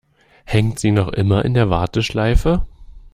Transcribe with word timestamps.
Hängt 0.45 0.79
sie 0.79 0.89
noch 0.89 1.09
immer 1.09 1.45
in 1.45 1.53
der 1.53 1.69
Warteschleife? 1.69 2.65